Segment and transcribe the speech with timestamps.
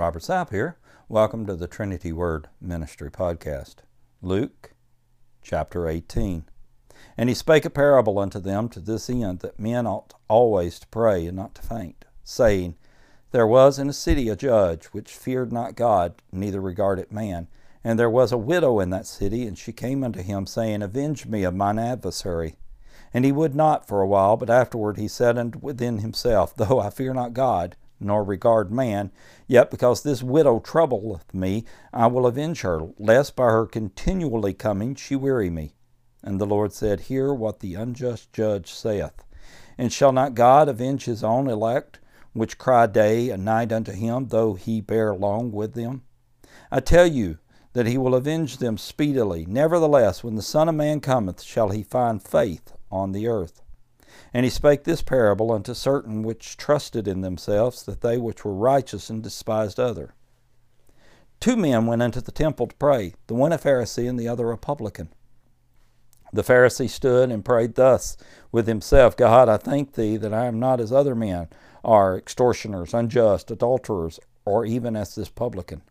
[0.00, 0.78] Robert Sapp here.
[1.10, 3.80] Welcome to the Trinity Word Ministry Podcast.
[4.22, 4.72] Luke
[5.42, 6.44] chapter 18.
[7.18, 10.86] And he spake a parable unto them to this end that men ought always to
[10.86, 12.76] pray and not to faint, saying,
[13.32, 17.48] There was in a city a judge which feared not God, neither regarded man.
[17.84, 21.26] And there was a widow in that city, and she came unto him, saying, Avenge
[21.26, 22.56] me of mine adversary.
[23.12, 26.80] And he would not for a while, but afterward he said unto within himself, Though
[26.80, 29.12] I fear not God, nor regard man.
[29.46, 34.94] Yet because this widow troubleth me, I will avenge her, lest by her continually coming
[34.94, 35.74] she weary me.
[36.22, 39.24] And the Lord said, Hear what the unjust judge saith.
[39.78, 42.00] And shall not God avenge his own elect,
[42.32, 46.02] which cry day and night unto him, though he bear long with them?
[46.70, 47.38] I tell you
[47.72, 49.46] that he will avenge them speedily.
[49.46, 53.62] Nevertheless, when the Son of Man cometh, shall he find faith on the earth?
[54.32, 58.54] And he spake this parable unto certain which trusted in themselves that they which were
[58.54, 60.14] righteous and despised other.
[61.40, 64.50] Two men went into the temple to pray, the one a Pharisee and the other
[64.50, 65.08] a publican.
[66.32, 68.16] The Pharisee stood and prayed thus
[68.52, 71.48] with himself God, I thank thee that I am not as other men
[71.84, 75.82] are, extortioners, unjust, adulterers, or even as this publican.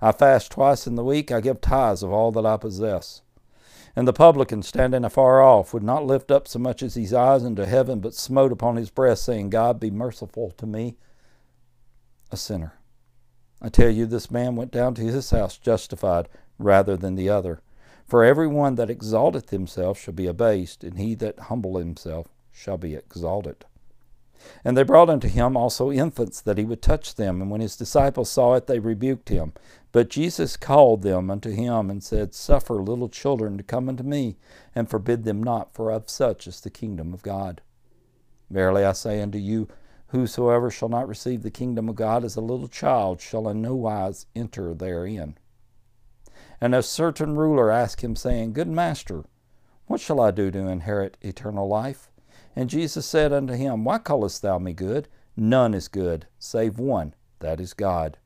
[0.00, 3.22] I fast twice in the week, I give tithes of all that I possess.
[3.96, 7.42] And the publican, standing afar off, would not lift up so much as his eyes
[7.42, 10.96] into heaven, but smote upon his breast, saying, God, be merciful to me,
[12.30, 12.74] a sinner.
[13.60, 16.28] I tell you, this man went down to his house justified
[16.58, 17.60] rather than the other.
[18.06, 22.78] For every one that exalteth himself shall be abased, and he that humbleth himself shall
[22.78, 23.64] be exalted.
[24.64, 27.40] And they brought unto him also infants, that he would touch them.
[27.40, 29.52] And when his disciples saw it, they rebuked him.
[29.92, 34.36] But Jesus called them unto him, and said, Suffer little children to come unto me,
[34.74, 37.62] and forbid them not, for of such is the kingdom of God.
[38.50, 39.68] Verily I say unto you,
[40.08, 43.74] Whosoever shall not receive the kingdom of God as a little child shall in no
[43.74, 45.36] wise enter therein.
[46.60, 49.24] And a certain ruler asked him, saying, Good master,
[49.86, 52.10] what shall I do to inherit eternal life?
[52.58, 55.06] And Jesus said unto him, Why callest thou me good?
[55.36, 58.18] None is good, save one, that is God.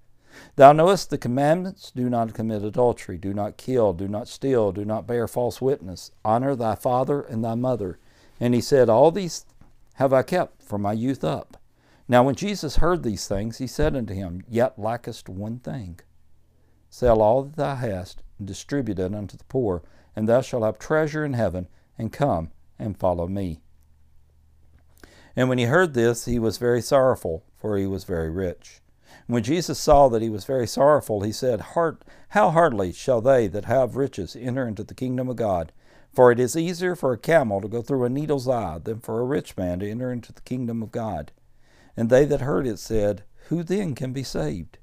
[0.56, 4.86] Thou knowest the commandments do not commit adultery, do not kill, do not steal, do
[4.86, 7.98] not bear false witness, honor thy father and thy mother.
[8.40, 9.44] And he said, All these
[9.96, 11.58] have I kept from my youth up.
[12.08, 16.00] Now when Jesus heard these things, he said unto him, Yet lackest one thing.
[16.88, 19.82] Sell all that thou hast, and distribute it unto the poor,
[20.16, 21.68] and thou shalt have treasure in heaven,
[21.98, 23.60] and come and follow me.
[25.34, 28.80] And when he heard this, he was very sorrowful, for he was very rich.
[29.26, 33.20] And when Jesus saw that he was very sorrowful, he said, Heart, How hardly shall
[33.20, 35.72] they that have riches enter into the kingdom of God?
[36.12, 39.20] For it is easier for a camel to go through a needle's eye than for
[39.20, 41.32] a rich man to enter into the kingdom of God.
[41.96, 44.78] And they that heard it said, Who then can be saved?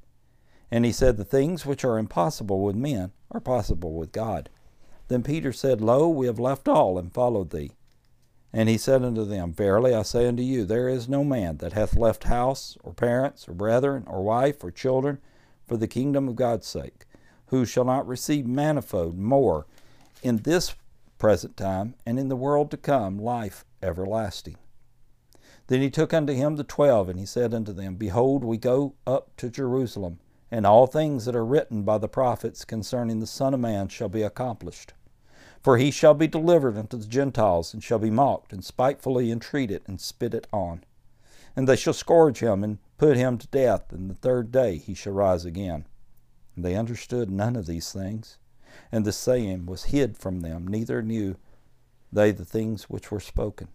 [0.71, 4.49] And he said, The things which are impossible with men are possible with God.
[5.07, 7.71] Then Peter said, Lo, we have left all and followed thee.
[8.51, 11.73] And he said unto them, Verily I say unto you, there is no man that
[11.73, 15.19] hath left house, or parents, or brethren, or wife, or children,
[15.67, 17.05] for the kingdom of God's sake,
[17.47, 19.67] who shall not receive manifold more
[20.23, 20.73] in this
[21.19, 24.57] present time, and in the world to come life everlasting.
[25.67, 28.95] Then he took unto him the twelve, and he said unto them, Behold, we go
[29.05, 33.53] up to Jerusalem, and all things that are written by the prophets concerning the Son
[33.53, 34.93] of Man shall be accomplished.
[35.62, 39.81] For he shall be delivered unto the Gentiles, and shall be mocked, and spitefully entreated,
[39.88, 40.84] and spitted on.
[41.56, 44.94] And they shall scourge him, and put him to death, and the third day he
[44.94, 45.86] shall rise again.
[46.56, 48.38] And they understood none of these things.
[48.92, 51.36] And the saying was hid from them, neither knew
[52.12, 53.68] they the things which were spoken.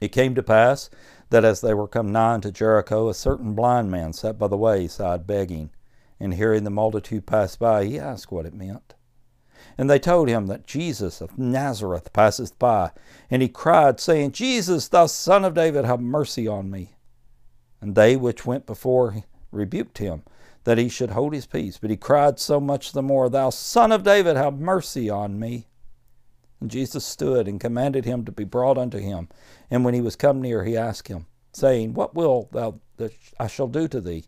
[0.00, 0.90] It came to pass
[1.30, 4.56] that as they were come nigh unto Jericho, a certain blind man sat by the
[4.56, 5.70] wayside begging.
[6.18, 8.94] And hearing the multitude pass by, he asked what it meant.
[9.78, 12.90] And they told him that Jesus of Nazareth passeth by.
[13.30, 16.96] And he cried, saying, Jesus, thou son of David, have mercy on me.
[17.80, 20.22] And they which went before rebuked him,
[20.64, 21.78] that he should hold his peace.
[21.78, 25.68] But he cried so much the more, Thou son of David, have mercy on me.
[26.60, 29.28] And Jesus stood and commanded him to be brought unto him.
[29.70, 33.46] And when he was come near, he asked him, saying, What will thou that I
[33.46, 34.24] shall do to thee?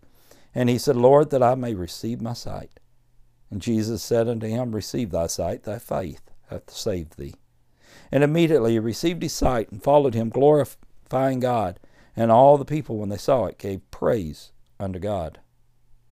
[0.55, 2.78] And he said, Lord, that I may receive my sight.
[3.51, 7.35] And Jesus said unto him, Receive thy sight, thy faith hath saved thee.
[8.13, 11.79] And immediately he received his sight and followed him, glorifying God.
[12.17, 15.41] And all the people, when they saw it, gave praise unto God.